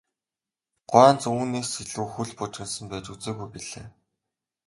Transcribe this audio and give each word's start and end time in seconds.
Гуанз 0.89 1.21
үүнээс 1.33 1.71
илүү 1.83 2.07
хөл 2.13 2.31
бужигнасан 2.39 2.85
байж 2.91 3.05
үзээгүй 3.13 3.47
билээ. 3.53 3.85